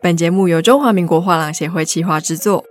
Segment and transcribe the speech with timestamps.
[0.00, 2.64] 本节目由中华民国画廊协会企划制作。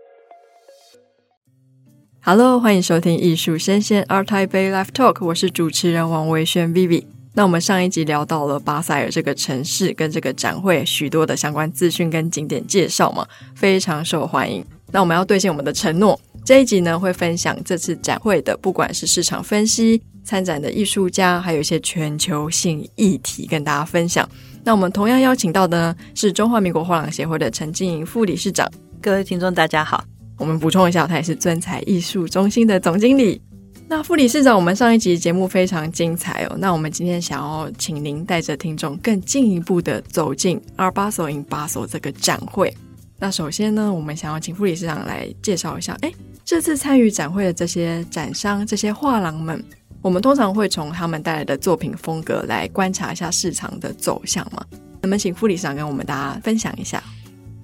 [2.21, 7.05] Hello，欢迎收听艺术生鲜 ART TAIPEI Live Talk，我是主持人王维轩 Vivi。
[7.33, 14.65] 那我们上一集聊到了巴塞尔这个城市跟这个展会许多的相关资讯跟景点介绍嘛，非常受欢迎。
[14.91, 24.27] 那我们要兑现我们的承诺，这一集呢会分享这次展会的不管是市场分析、参展的艺术家，还有一些全球性议题跟大家分享。
[24.67, 28.69] 那我们同样邀请到的呢是中华民国画廊协会的陈静莹副理事长。
[29.01, 30.03] 各位听众，大家好。
[30.37, 33.41] 我们补充一下，他也是尊彩艺术中心的总经理。
[33.87, 36.57] 那副理事长，我们上一集节目非常精彩哦。
[36.59, 42.75] 那我们今天想要请您带着听众更进一步的走进 Art Basel in Basel 这个展会。
[43.19, 46.11] 那首先呢，我们想要请副理事长来介绍一下，哎，
[46.43, 49.63] 这次参与展会的这些展商、这些画廊们。
[50.01, 54.63] 我们通常会从他们带来的作品风格来观察一下市场的走向嘛？
[55.01, 57.03] 那么请副理事长跟我们大家分享一下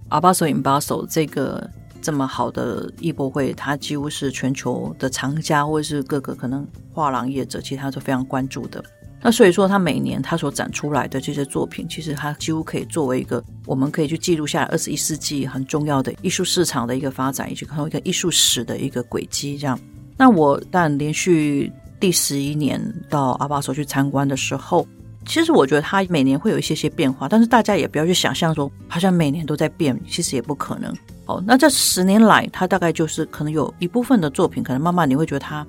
[0.09, 1.69] ？Art Basel in Basel 这个
[2.01, 8.83] 这么好的艺博会，它几乎是全球的藏家或者是各个可能画廊业者，其实他都非常关注的。
[9.21, 19.57] 那所以说，他每年他所展出来的这些作品，其实它几乎可以作为一个我们可以去记录下来二十一世纪很重要的艺术市场的一个发展，以及可能一个艺术史的一个轨迹。
[19.57, 19.79] 这样，
[20.17, 21.71] 那我但连续。
[22.03, 24.85] 第十一年到阿巴索去参观的时候，
[25.25, 30.93] 其实我觉得它每年会有一些些变化，但是大家也不要去想象说好像每年都在变，其实也不可能。
[31.27, 35.65] 哦，那这十年来，它大概就是可能有一部分的作品，可能慢慢你会觉得它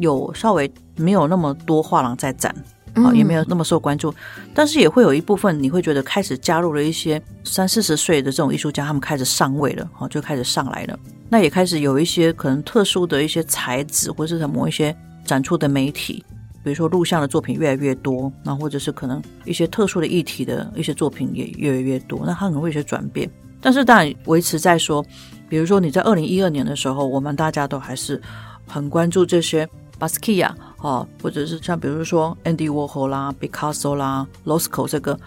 [0.00, 2.54] 有稍微没有那么多画廊在展，
[2.92, 4.14] 啊，也没有那么受关注，
[4.52, 10.98] 但是也会有一部分你会觉得开始加入了一些三四十岁的这种艺术家，他们开始上位了，哦，就开始上来了。
[11.30, 14.94] 那也开始有一些可能特殊的一些材质，或者是某一些。
[15.24, 16.24] 展出的媒体，
[16.62, 23.30] 比如说录像的作品越来越多，那或者是可能一些特殊的议题的一些作品也越来越多，那它可能会有些转变。
[23.60, 25.04] 但是当然维持在说，
[25.48, 28.20] 比如说你在二零一二年的时候，我们大家都还是
[28.66, 29.66] 很关注这些
[29.98, 35.18] 巴斯基亚啊，或者是像比如说 Andy Warhol 啦、Picasso 啦、Losco 这个，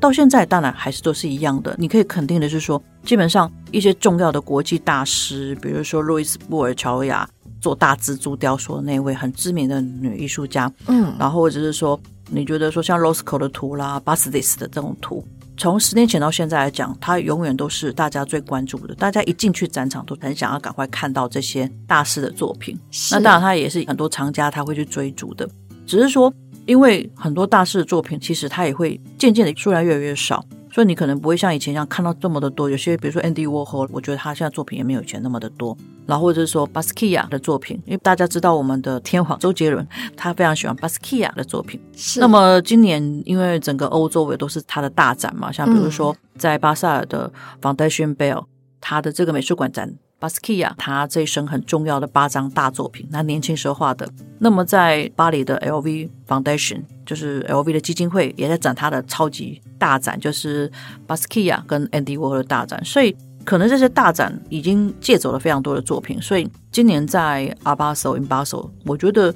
[0.00, 1.76] 到现在当然还是都是一样的。
[1.78, 7.28] 你可以肯定的是说，基本上一些重要的国际大师，比如说路易斯布尔乔亚。
[7.64, 11.98] 做大蜘蛛雕塑的那位很知名的女艺术家，嗯，然后或者是说，
[12.30, 15.26] 你觉得说像 Roscoe 的图啦，Bastis 的这种图，
[15.56, 18.94] 从十年前到现在来讲，它永远都是大家最关注的。
[18.96, 22.78] 大家一进去展场，都很想要赶快看到这些大师的作品。
[23.10, 25.48] 那当然，它也是很多藏家他会去追逐的。
[25.86, 26.30] 只是说，
[26.66, 30.44] 因为很多大师的作品，其实它也会渐渐的数量越来越少。
[30.74, 35.76] 所以你可能不会像以前一样看到这么的多，有些比如说 Andy Warhol，我觉得他现在作品也没有以前那么的多。
[36.04, 39.86] 然后或者是说 Basquiat 的作品，因为大家知道我们的天皇周杰伦，
[40.16, 41.80] 他非常喜欢 Basquiat 的作品。
[41.94, 42.18] 是。
[42.18, 48.46] 那么今年因为整个欧洲也都是他的大展嘛，像比如说在巴塞尔的 Foundation Bell，
[48.80, 49.94] 他的这个美术馆展。
[50.24, 54.08] 巴斯基亚，他这一生很重要的八张大作品，他年轻时候画的。
[54.38, 60.72] 那么在巴黎的 LV Foundation，就是 LV 的基金会，也在展他的超级大展，就是
[61.06, 62.82] 巴斯基亚跟 Andy Warhol 的大展。
[62.86, 63.14] 所以
[63.44, 66.18] 可能这些大展已经借走了非常多的作品。
[66.22, 69.30] 所以今年在 Art Basel in Basel，我觉得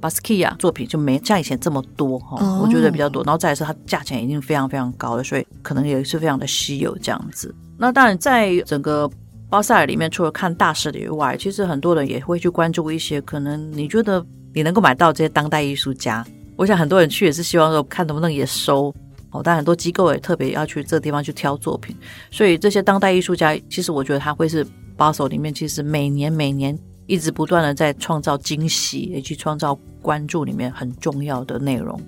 [0.00, 3.22] 巴斯基亚作品就没像以前这么多哈，我觉得比较多。
[3.22, 7.54] 然后再来是它价钱已经非常非常高了，所以可能也是非常的稀有这样子。
[7.78, 9.08] 那当然在整个
[9.52, 14.24] 巴塞尔里面，除了看大师的以外，其实很多人也会去关注一些可能你觉得
[14.54, 16.26] 你能够买到这些当代艺术家。
[16.56, 18.86] 我想很多人去也是希望说看能不能也收
[19.30, 21.94] 哦，但很多机构也特别要去这个地方去挑作品。
[22.30, 26.74] 所以这些当代艺术家，其实我觉得他会是巴塞尔里面其实每年每年
[27.06, 32.00] 一直不断的在创造惊喜，也去创造关注里面很重要的内容。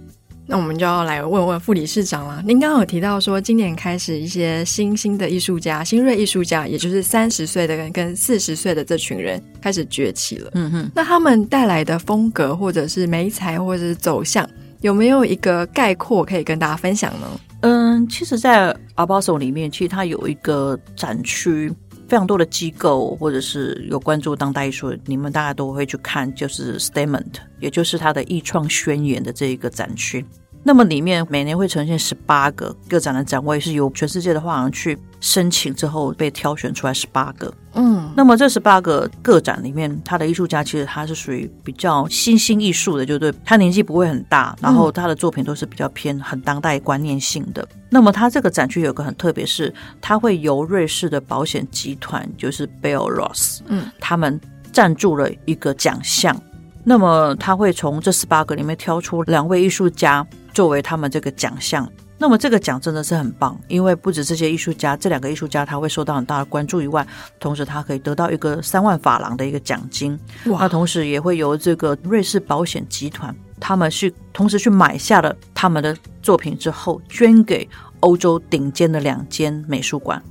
[0.46, 2.42] 那我们就要来问问副理事长了。
[2.46, 10.50] 您刚刚有提到说，今年开始一些新兴的艺术家、新锐艺术家，也就是三十岁的人跟四十岁的这群人开始崛起了。
[10.54, 14.48] 嗯哼，那他们带来的风格，或者是媒材，或者是走向，
[14.82, 17.26] 有没有一个概括可以跟大家分享呢？
[17.66, 21.72] 嗯，其实，在 Art Basel 里面，其实它有一个展区，
[22.08, 30.24] 非常多的机构或者是有关注当代艺术，你们大家都会去看，就是 Statement，也就是他的艺创宣言的这一个展区。
[30.66, 37.52] 那么里面每年会呈现十八个个展的展位，是由全世界的画廊去申请之后被挑选出来十八个。
[37.74, 47.60] 嗯，那么这十八个个展里面，他的艺术家其实他是属于比较新兴艺术的，就对，他年纪不会很大，然后他的作品都是比较偏很当代观念性的。
[47.74, 49.70] 嗯、那么他这个展区有个很特别，是
[50.00, 54.40] 他会由瑞士的保险集团，就是 Bell Ross，嗯，他们
[54.72, 56.34] 赞助了一个奖项。
[56.82, 60.26] 那么他会从这十八个里面挑出两位艺术家。
[60.54, 61.86] 作为他们这个奖项，
[62.16, 67.06] 那么这个奖真的是很棒，因为不止这些艺术家，这两个艺术家他会受到很大的关注以外，
[67.40, 70.18] 同时他可以得到一个三万法郎的一个奖金。
[70.46, 70.60] 哇！
[70.60, 77.68] 那同时也会由这个瑞士保险集团，他们去同时去买下了他们的作品之后，捐给
[78.00, 80.22] 欧洲顶尖的两间美术馆，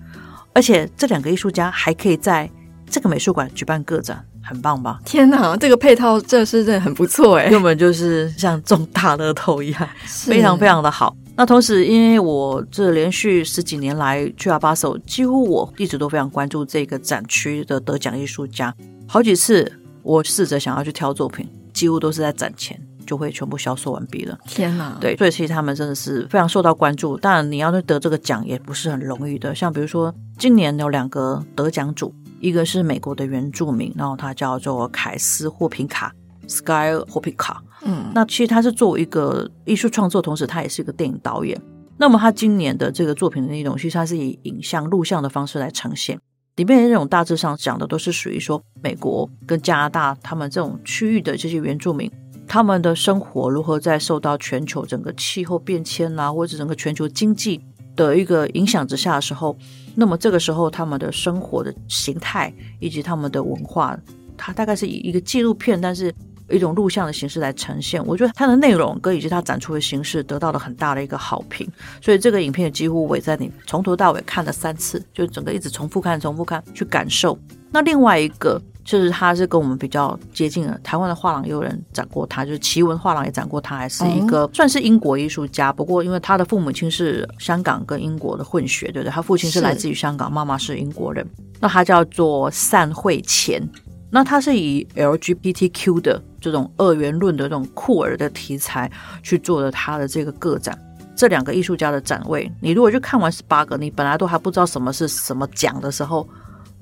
[0.53, 2.49] 而且这两个艺术家还可以在
[2.89, 4.25] 这个美术馆举办个展。
[4.43, 4.99] 很棒吧？
[5.05, 11.15] 天哪，这个配套这是真的很不错哎，根本就是像中大乐透一样，非常非常的好。
[11.35, 18.71] 那同时，因为我这连续十几年来去阿巴手，几乎我一直都非常关注这个展区的得奖艺术家。
[19.07, 19.71] 好几次
[20.03, 24.37] 我试着想要去挑作品，几乎都是在展前就会全部销售完毕了。
[24.45, 27.17] 天哪，对，所以其实他们真的是非常受到关注。
[27.17, 29.55] 当然，你要得这个奖也不是很容易的。
[29.55, 32.13] 像比如说，今年有两个得奖组。
[32.43, 36.13] 一个是美国的原住民，然后他叫做凯斯霍平卡
[36.45, 37.55] （Sky Hopika）。
[37.85, 41.57] 嗯，那其实他是作为一个艺术创作，同时他也是一个电影导演。
[41.97, 46.19] 那么他今年的这个作品的内容，其实他是以影像、录像的方式来呈现。
[46.57, 52.11] 里面的内容大致上讲的都是属于说美国跟加拿大他们这种区域的这些原住民，
[52.45, 57.61] 他们的生活如何在受到全球整个气候变迁啊，或者整个全球经济
[57.95, 59.57] 的一个影响之下的时候。
[59.95, 63.97] 那么这个时候，他们的生活的形态以及他们的文化，
[64.37, 66.13] 它大概是以一个纪录片，但是
[66.49, 68.03] 一种录像的形式来呈现。
[68.05, 71.67] 我觉得它的内容跟以及它展出的形式得到了很大的一个好评，
[72.01, 77.37] 所以这个影片几乎我也在你从头到尾看了三次，就整个一直重复看、重复看去感受。
[77.71, 78.61] 那另外一个。
[78.83, 85.71] 就是他是跟我们比较接近的，台湾的画廊也有人展过他，就是奇文画廊也展过他，还是一个算是英国艺术家。
[85.71, 89.11] 不过因为他的父母亲是香港跟英国的混血，对不对？
[89.11, 91.25] 他父亲是来自于香港，妈妈是英国人。
[91.61, 93.61] 那他叫做散会前，
[94.09, 98.91] 那他是以 LGBTQ 的这种二元论的这种酷儿的题材
[99.21, 100.77] 去做的他的这个个展。
[101.15, 106.27] 这两个艺术家的展位，你如果去看完十八个，你本来都还不知道什么是什么奖的时候。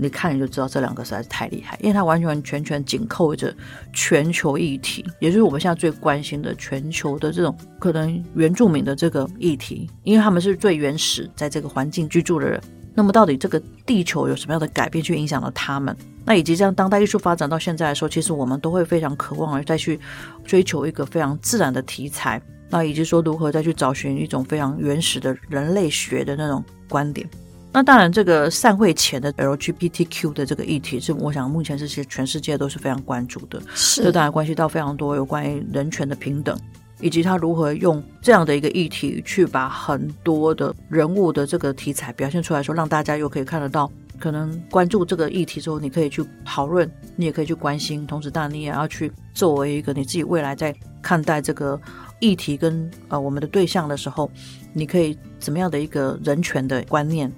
[0.01, 3.56] 你看你就知道这两个实在是太厉害，因为它完完全全紧扣着
[3.94, 12.59] 全球议题，也就是我们现在最关心的全球的这种可能原住民的这个议题，因为他们是最原始在这个环境居住的人。
[12.95, 15.95] 那么到底这个地球有什么样的改变去影响了他们？
[16.25, 20.00] 那以及这样当代艺术发展到现在来说，其实我们都会非常渴望而再去
[20.44, 27.30] 追求一个非常自然的题材，那以及说如何再去找寻一种非常原始的人类学的那种观点。
[27.73, 33.62] 那当然，这个散会前的 LGBTQ 的这个议题，是我想目前是其实全世界都是非常关注的。
[33.73, 36.59] 是，这当然关系到非常多有关于人权的平等，
[37.00, 43.89] 以及他如何用这样的一个议题去把很多的人物的这个题材表现出来，说让大家又可以看得到，
[44.19, 51.79] 可能关注这个议题之后，你可以去讨论，你也可以去关心，同时当然你也要去作为一个你自己未来在看待这个
[52.19, 54.29] 议题跟呃我们的对象的时候，
[54.74, 57.31] 你可以怎么样的一个人权的观念。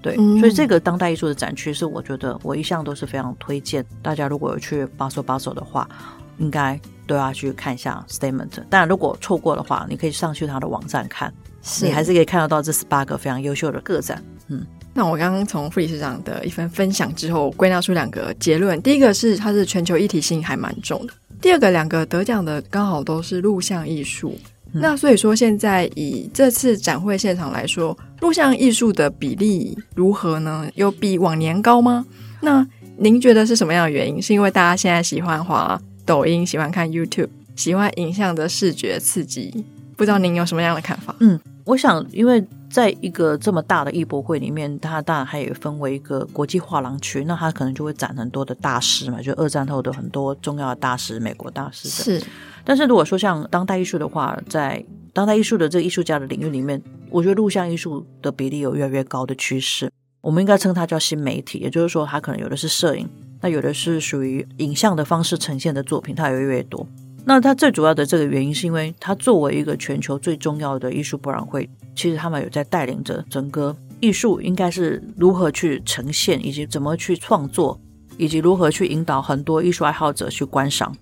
[0.00, 5.88] 对，所以这个当代艺术的展区是我觉得我一向都是非常推荐大家，如果有去巴索巴索的话，
[6.38, 8.62] 应该都要去看一下 Statement。
[8.70, 11.32] 当然，如果错过的话，你可以上去他的网站看，
[11.82, 14.22] 你还是可以看得到这十八个非常优秀的个展。
[14.46, 14.64] 嗯，
[14.94, 24.38] 那我刚刚从副理事长的一番分享之后，归纳出两个结论：第一个是它是全球一体性还蛮重的；第二个，两个得奖的刚好都是录像艺术。
[24.72, 30.68] 那所以说，现在以这次展会现场来说，录像艺术的比例如何呢？
[30.74, 32.04] 有比往年高吗？
[32.42, 32.66] 那
[32.98, 34.20] 您觉得是什么样的原因？
[34.20, 39.64] 是因为大家现在喜欢滑抖音，喜欢看 YouTube，喜欢影像的视觉刺激？
[39.96, 41.16] 不知道您有什么样的看法？
[41.20, 52.26] 嗯，我想，因为在一个这么大的艺博会里面，它当然还有分为一个国际画廊区，那它可能就会展很多的大师嘛，就二战后的很多重要的大师，美国大师的是。
[52.68, 54.84] 但是如果说像当代艺术的话，在
[55.14, 59.90] 当代艺术的这个艺术家的领域里面，我觉得录像艺术的比例有越来越高的趋势。
[60.20, 63.08] 我们应该称它叫新媒体，也就是说，它可能有的是摄影，
[63.40, 66.86] 那有的是属于影像的方式呈现的作品，它有越来越多。
[67.24, 77.80] 那它最主要的这个原因，是因为它作为一个全球最重要的艺术博览会，其实他们有在带领着整个艺术应该是如何去呈现，以及怎么去创作，
[78.18, 80.94] 以及如何去引导很多艺术爱好者去观赏。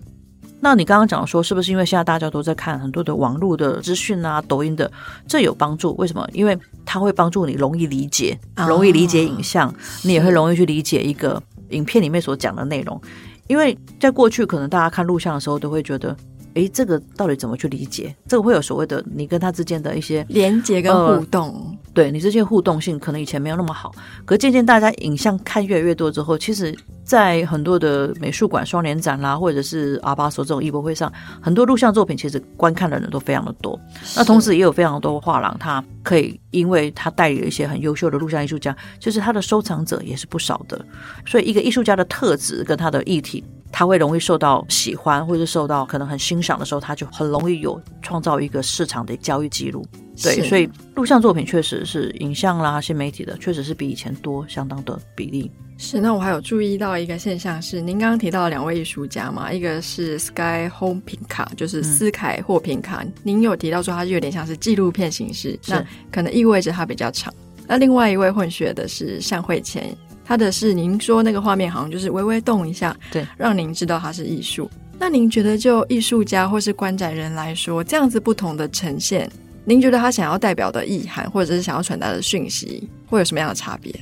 [0.59, 4.91] 那你刚刚讲说，是不是因为现在大家都在看很多的网络的资讯啊、抖音的，
[5.27, 5.95] 这有帮助？
[5.97, 6.27] 为什么？
[6.33, 9.73] 因为它会帮助你容易理解，容易理解影像，
[10.03, 12.99] 你也会容易去理解一个影片里面所讲的内容。
[13.47, 16.15] 因为在过去，可能大家看录像的时候，都会觉得，
[16.57, 18.15] 诶，这个到底怎么去理解？
[18.27, 23.91] 这个会有所谓的你跟他之间的一些连接跟互动，呃、对你这些互动性可能以前没有那么好。
[24.25, 31.11] 可渐渐大家影像看越来越多之后，其实在很多的美术馆双年展啦，或者是阿巴索这种艺博会上，
[31.41, 33.79] 很多录像作品其实观看的人都非常的多。
[34.15, 40.83] 那同时也有非常多画廊，他可以因为他代理了一些很优秀的录像艺术家，就是他的收藏者也是不少的。
[41.25, 49.85] 所以一个艺术家的特质跟他的议题，他会容易受到喜欢，或者受到可能很欣赏的时候，他就很容易有创造一个市场的交易记录。
[50.21, 55.51] 对，所以录像作品确实是影像啦、新媒体的，确实是比以前多相当的比例。
[55.77, 67.31] 是，那我还有注意到一个现象是，您刚刚提到的两位艺术家嘛，一个是 Sky Hopinka，就是斯凯霍平卡，嗯、您有提到说它有点像是纪录片形式，那可能意味着它比较长。
[67.67, 69.95] 那另外一位混血的是单慧谦，
[70.27, 74.69] 他的是您说那个画面好像就是微微动一下，对，让您知道它是艺术。
[74.99, 79.29] 那您觉得就艺术家或是观展人来说，这样子不同的呈现，
[79.63, 83.93] 您觉得他想要代表的意涵，或者是想要传达的讯息，会有什么样的差别？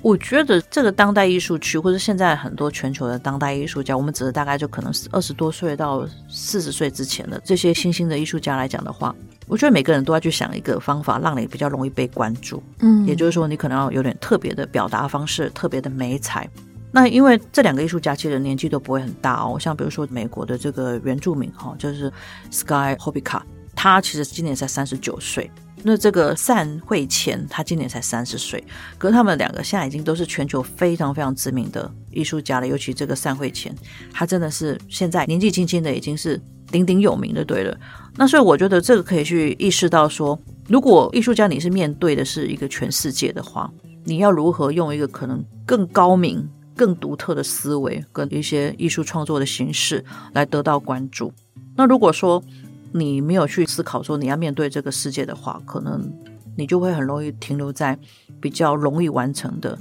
[0.00, 9.14] 我觉得这个当代艺术区，或者现在很多全球的当代艺术家，我们指的大概就可能是二十多岁到四十岁之前的这些新兴的艺术家来讲的话，
[9.46, 12.62] 我觉得每个人都要去想一个方法，让你比较容易被关注。
[12.78, 16.48] 嗯，也就是说，你可能要有点特别的表达方式，特别的美彩。
[16.90, 22.10] 那因为这两个艺术家其实年纪都不会很大哦，像比如说美国的这个原住民哈，就是
[22.50, 23.42] Sky Hopinka，
[23.74, 25.50] 他其实今年才三十九岁。
[25.82, 28.62] 那这个单慧前，他今年才三十岁，
[28.98, 32.66] 可是他们两个现在已经都是全球非常非常知名的艺术家了。
[32.66, 33.74] 尤其这个单慧前，
[34.12, 37.78] 他真的是现在年纪轻轻的已经是鼎鼎有名的，对了。
[38.16, 43.70] 那所以我觉得这个可以去意识到说，如果艺术家你是面对的是一个全世界的话，
[44.04, 51.32] 你要如何用一个可能更高明、更独特的思维跟一些艺术创作的形式来得到关注？
[51.76, 52.42] 那如果说，
[52.92, 56.12] 你没有去思考说你要面对这个世界的话，可能
[56.56, 57.98] 你就会很容易停留在
[58.40, 59.78] 比较容易完成的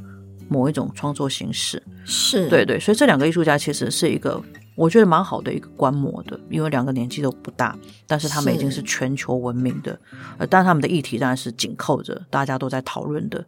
[0.49, 1.81] 某一种创作形式。
[2.05, 4.41] 是对对，所以这两个艺术家其实是一个
[4.75, 9.99] 我觉得蛮好的一个观摩的，因为两个年纪都不大，但是他们已经是全球闻名的，
[10.37, 13.43] 呃，但他们的议题当然是紧扣着大家都在讨论的。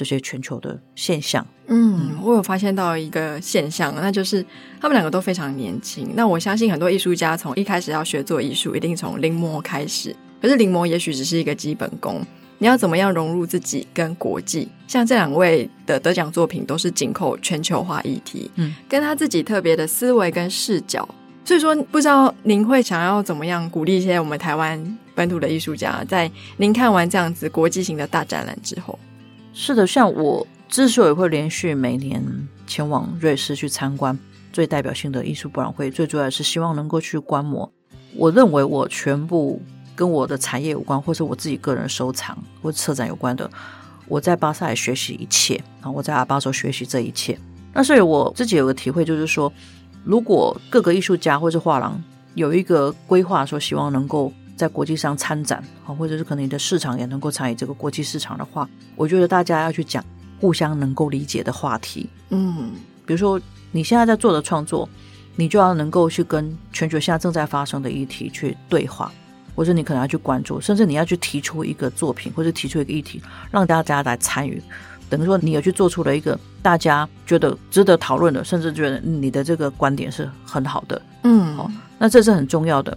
[0.00, 4.42] 这些全球的现象，嗯，我有发现到一个现象，那就是
[4.80, 6.08] 他们两个都非常年轻。
[6.14, 10.16] 那我相信很多艺术家从一开始要学做艺术，一定从临摹开始。
[10.40, 12.24] 可是临摹也许只是一个基本功，
[12.56, 14.68] 你要怎么样融入自己跟国际？
[14.88, 21.06] 像这两位的得奖作品都是紧扣全球化议题，嗯，跟他自己特别的思维跟视角。
[21.44, 28.98] 所以说，不知道您会想要怎么样鼓励一些我们台湾本土的艺术家，在您看完这样子国际型的大展览之后。
[29.52, 32.22] 是的，像我之所以会连续每年
[32.66, 34.16] 前往瑞士去参观
[34.52, 37.70] 最代表性的艺术博览会，最主要是希望能够去观摩。
[38.14, 39.60] 我认为我全部
[39.94, 43.50] 跟我的产业有关，或是我自己个人收藏或策展有关的，
[44.06, 47.38] 我在巴塞学习一切啊，我在阿巴索学习这一切。
[47.72, 49.52] 那所以我自己有个体会，就是说，
[50.04, 52.02] 如果各个艺术家或是画廊
[52.34, 54.32] 有一个规划，说希望能够。
[54.60, 60.04] 在国际上参展啊，或者是可能你的市场也能够参与这个国际市场的话，我觉得大家要去讲
[60.38, 62.06] 互相能够理解的话题。
[62.28, 62.72] 嗯，
[63.06, 63.40] 比如说
[63.72, 64.86] 你现在在做的创作，
[65.34, 69.10] 你就要能够去跟全球现在正在发生的议题去对话，
[69.54, 74.62] 或者你可能要去关注，甚至你要去提出一个作品，或者提出一个议题，让大家来参与。
[75.08, 81.00] 等于说你有去做出了一个大家觉得值得讨论的，甚至觉得你的这个观点是很好的。
[81.24, 82.96] 嗯，好，那这是很重要的。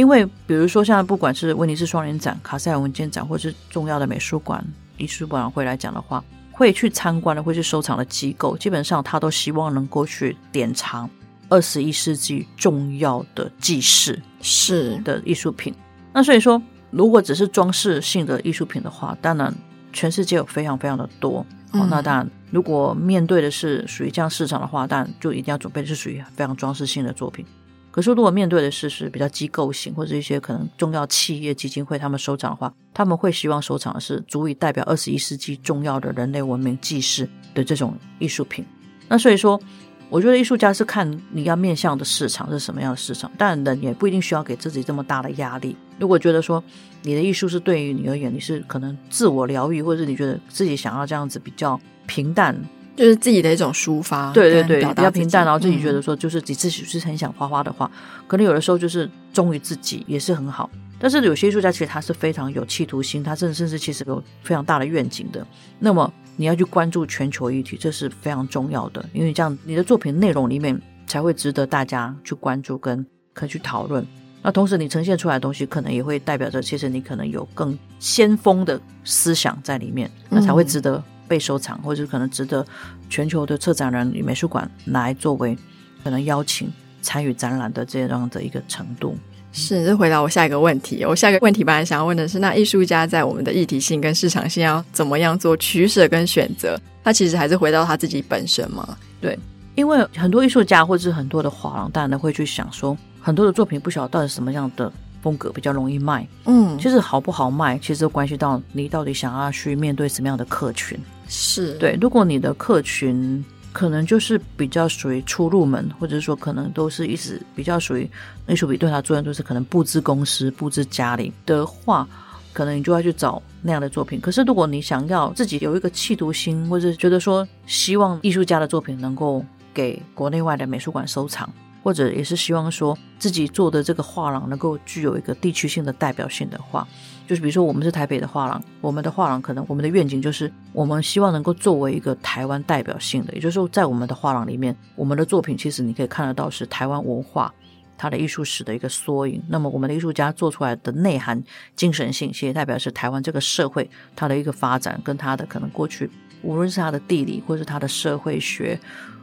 [0.00, 4.64] 因为，比如说，像不管是威尼斯双年展、卡塞尔文件展，或是重要的美术馆、
[4.96, 11.08] 艺术博览会来讲的话，会去参观的、会去收藏的机构，基本上他都希望能够去典藏
[11.50, 15.74] 二十一世纪重要的纪事是的艺术品。
[16.14, 19.54] 那所以说，如果只是装饰性的艺术品的话，当然
[19.92, 21.44] 全世界有非常非常的多。
[21.74, 27.44] 嗯、哦，那当然，如果面对的是属于这样市场的话，当然就一定要准备的是属于非常装饰性的作品。
[27.92, 38.64] 可是，如果面对的是是比较机构型，或者一些可能重要企业基金会他们收藏的话，他们会希望收藏的是足以代表二十一世纪重要的人类文明纪事的这种艺术品。
[39.08, 39.60] 那所以说，
[40.08, 45.76] 我觉得艺术家是看你要面向的市场是什么样的市场，但人也不一定需要给自己这么大的压力。
[45.98, 46.62] 如果觉得说
[47.02, 52.56] 你的艺术是对于你而言，你是可能自我疗愈，或者是你觉得自己想要这样子比较平淡。
[52.96, 60.68] 就是自己的一种抒发，对对对，比较平淡，然后自己觉得说，就是你自己是很想画画的话，嗯、可能有的时候就是忠于自己也是很好。
[60.98, 65.46] 但是有些艺术家其实他是非常有企图心，他甚至甚至其实有非常大的愿景的。
[65.78, 74.06] 那么你要去关注全球议题，这是非常重要的，因为这样你的作品内容里面才会值得大家去关注跟可以去讨论。
[74.42, 81.02] 那同时你呈现出来的东西，可能也会代表着其实你可能有更先锋的思想在里面，那才会值得。
[81.30, 82.66] 被收藏，或者可能值得
[83.08, 85.56] 全球的策展人与美术馆来作为
[86.02, 86.68] 可能邀请
[87.00, 89.16] 参与展览的这样的一个程度。
[89.52, 91.04] 是，这回答我下一个问题。
[91.04, 96.76] 我下一个问题本来想要问的是，那艺术家在我们的议题性跟市场性要怎么样做取舍跟选择？
[97.04, 98.96] 他其实还是回到他自己本身嘛。
[99.20, 99.38] 对，
[99.76, 106.26] 因为很多艺术家或者是很多的画廊，当然会去想说，很多的作品不晓得到底什么样的风格比较容易卖。
[106.46, 110.98] 嗯，其实好不好卖，其实关系到你到底想要去面对什么样的客群。
[111.30, 113.42] 是对，如果你的客群。
[113.72, 118.02] 可能就是比较属于初入门，或者说可能都是一直比较属于
[118.48, 122.04] 艺术品对他作用，就是可能布置公司、布置家里的话，
[122.52, 124.20] 可能你就要去找那样的作品。
[124.20, 131.48] 可是如果你想要自己有一个企图心，或者觉得说希望艺术家的作品能够给国内外的美术馆收藏，
[131.82, 136.86] 或者也是希望说自己做的这个画廊能够具有一个地区性的代表性的话。
[137.26, 147.54] 就是比如说，我们是台北的画廊，我们的画廊可能我们的愿景就是，我们希望能够作为一个台湾代表性的，也就是说，在我们的画廊里面，我们的作品其实你可以看得到是台湾文化
[147.96, 149.40] 它的艺术史的一个缩影。
[149.48, 151.40] 那么，我们的艺术家做出来的内涵、
[151.76, 156.10] 精神性，其实代表是台湾这个社会它的一个发展，跟它的可能过去，
[156.42, 158.76] 无论是它的地理或是它的社会学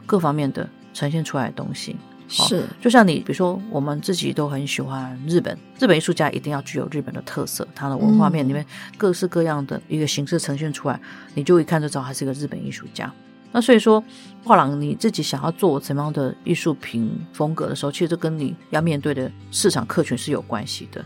[0.06, 1.94] 各方面的呈现出来的东西。
[2.28, 8.64] 是，就像你，比如说，我们自己都很喜欢日本，日本艺术家一定要具有日本的特色，他的文化面里面
[8.98, 13.10] 各式各样的一个形式呈现出来，嗯、你就一看就知道他是一个日本艺术家。
[13.50, 14.04] 那所以说，
[14.44, 21.02] 画廊你自己想要做什么样的艺术品风格的时候，其实跟你要面对的市场客群是有关系的。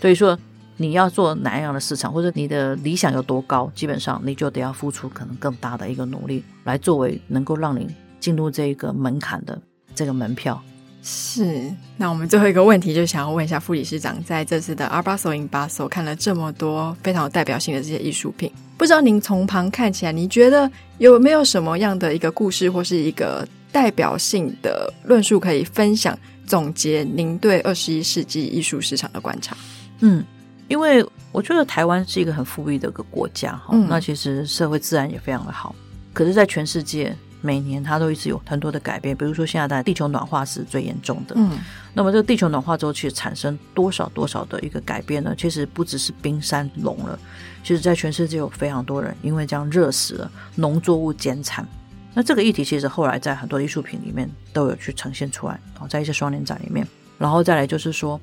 [0.00, 0.36] 所以说，
[0.78, 7.86] 你要做哪样的市场，或者你的理想有多高，基本上你就得要付出可能更大的一个努力，来作为能够让你
[8.18, 9.60] 进入这一个门槛的。
[9.94, 10.60] 这个门票
[11.02, 11.70] 是。
[11.96, 27.04] 那我们最后一个问题，就想要问一下副理事长，在这次的 Art Basel in Basel 看了这么多非常有代表性的这些艺术品，不知道您从旁看起来，你觉得有没有什么样的一个故事，或是一个代表性的论述可以分享总结？
[27.04, 29.56] 您对二十一世纪艺术市场的观察？
[30.00, 30.24] 嗯，
[30.68, 35.74] 因为我觉得台湾是一个很富裕的一个国家哈，嗯、那其实社会自然也非常的好，
[36.12, 37.16] 可是，在全世界。
[37.42, 41.34] 每年它都一直有很多的改变，比如说现在在地球暖化是最严重的。
[41.36, 41.58] 嗯，
[41.92, 45.34] 那么这个地球暖化之后，其实产生多少多少的一个改变呢？
[45.36, 47.18] 其实不只是冰山融了，
[47.62, 51.66] 其实在全世界有非常多人因为这样热死了，农作物减产。
[52.14, 56.86] 那这个议题其实后来在很多艺术品里面都有去呈现出来，哦，在一些双年展里面，
[57.18, 58.20] 然后再来就是说，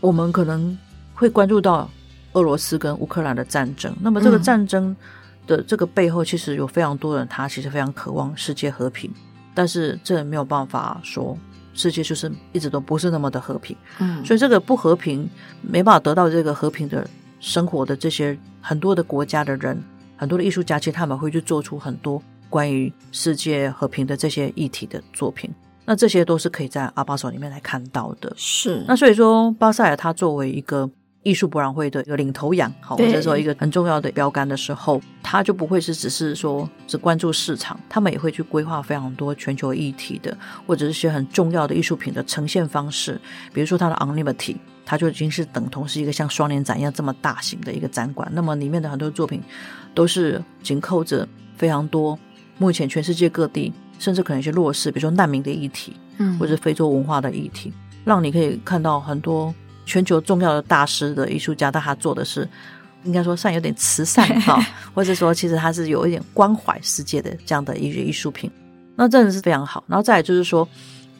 [0.00, 0.78] 我们可能
[1.14, 1.90] 会关注到
[2.34, 3.92] 俄罗斯跟乌克兰的战争。
[4.00, 4.90] 那么这个战争。
[4.90, 4.96] 嗯
[5.50, 9.10] 的这个背后，其实有非常多人，他其实非常渴望世界和平，
[9.52, 11.36] 但是这没有办法说
[11.74, 13.76] 世界就是一直都不是那么的和平。
[13.98, 15.28] 嗯，所以这个不和平，
[15.60, 17.04] 没办法得到这个和平的
[17.40, 19.76] 生活的这些很多的国家的人，
[20.16, 25.50] 很多的艺术家，其实他们会去做出很多关于世界和平的这些议题的作品。
[25.84, 28.32] 那这些都是可以在阿巴手里面来看到的。
[28.36, 30.88] 是，那所以说巴塞尔他作为一个。
[31.22, 40.34] 艺术博览会的一个领头羊，好，或者说一个很重要的标杆的时候，他就不会是只是说只关注市场，他们也会去规划非常多全球议题的，
[40.66, 43.20] 或者是一些很重要的艺术品的呈现方式。
[43.52, 44.56] 比如说他的 Omnibus，
[44.86, 48.26] 它就已经是等同是一个像双年展一样这么大型的一个展馆。
[48.32, 49.42] 那么里面的很多作品
[49.94, 52.18] 都是紧扣着非常多
[52.56, 57.70] 目前全世界各地，甚至可能一些弱势，比如说难民的议题，嗯，或者非洲文化的议题，
[58.06, 59.54] 让你可以看到很多。
[59.84, 62.48] 全球重要的大师的艺术家，但他做的是
[63.04, 64.58] 应该说算有点慈善哈，
[64.94, 68.50] 或者说其实他是有一点关怀世界的这样的一些艺术品，
[68.94, 69.82] 那真的是非常好。
[69.86, 70.68] 然后再来就是说，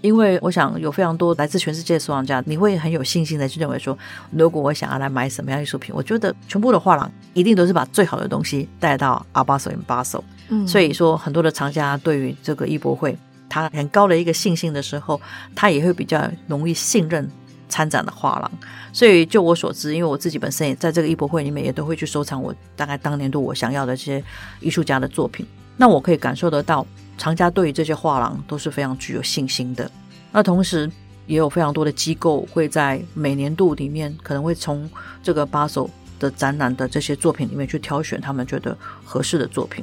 [0.02, 3.96] 因为我想有非常多来自全世界的收藏家，你会很有信心的去认为说，
[4.30, 10.22] 如果我想要来买什么样艺术品，我觉得全部的画廊一定都是把最好的东西带到 Art Basel in Basel。
[10.48, 13.16] 嗯，所以说很多的藏家对于这个艺博会，
[13.48, 15.20] 他很高的一个信心的时候，
[15.54, 17.30] 他也会比较容易信任。
[17.70, 18.50] 参展的画廊，
[18.92, 24.22] 所以就我所知，因为我自己本身也在这个艺博会里面，也都会去收藏我大概当年度我想要的这些
[24.60, 25.46] 艺术家的作品。
[25.78, 29.90] 那我可以感受得到，藏家对于这些画廊都是非常具有信心的。
[30.30, 30.90] 那同时，
[31.26, 34.90] 也有非常多的机构会在每年度里面，可能会从
[35.22, 39.82] 这个巴塞的展览的这些作品里面去挑选他们觉得合适的作品。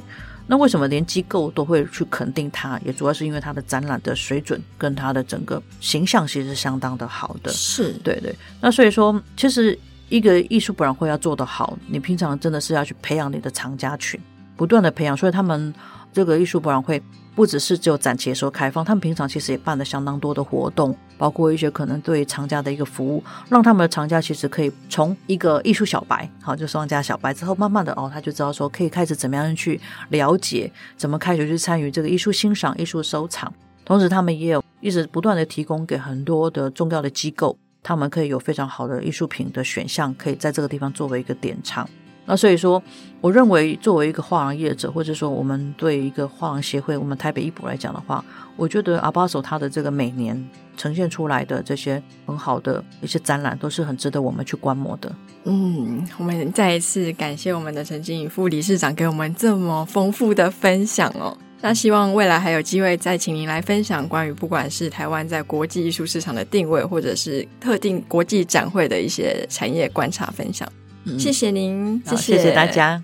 [0.50, 2.80] 那为什么连机构都会去肯定它？
[2.82, 7.50] 也主要是因为它的展览的水准跟它的整个形象其实是相当的好的。
[7.52, 8.34] 是对对。
[8.60, 14.18] 那所以说，其实一个艺术博览会要做得好，你平常真的是要去培养你的藏家群，
[14.56, 15.72] 不断的培养，所以他们
[16.14, 17.02] 这个艺术博览会
[17.38, 33.54] 不只是只有展期的时候开放，他们平常其实也办了相当多的活动，包括一些可能对藏家的一个服务，让他们的藏家其实可以从一个艺术小白，好，就双家小白之后，慢慢的哦，他就知道说可以开始怎么样去了解，怎么开始去参与这个艺术欣赏、艺术收藏。
[33.84, 41.88] 同时，他们也有一直不断的提供给很多的重要的机构，他们可以有非常好的艺术品的选项，可以在这个地方作为一个典藏。
[42.30, 42.80] 那所以说，
[43.22, 48.22] 我认为作为一个画廊业者，或者说我们对一个画廊协会，我们台北艺博来讲的话，
[48.54, 55.10] 我觉得 Art Basel 它的这个每年呈现出来的这些很好的一些展览，都是很值得我们去观摩的。
[55.44, 61.34] 嗯，我们再一次感谢我们的陈经理副理事长给我们这么丰富的分享哦。
[61.62, 70.70] 那希望未来还有机会再请您来分享关于不管是台湾在国际艺术市场的定位，或者是特定国际展会的一些产业观察分享。
[71.16, 73.00] 谢谢您，谢谢，谢谢大家。